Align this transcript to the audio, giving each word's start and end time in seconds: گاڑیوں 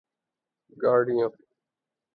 گاڑیوں 0.77 1.31